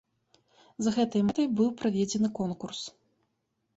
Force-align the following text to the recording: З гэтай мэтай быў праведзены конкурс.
З 0.85 0.93
гэтай 0.95 1.21
мэтай 1.29 1.47
быў 1.61 1.69
праведзены 1.81 2.27
конкурс. 2.41 2.81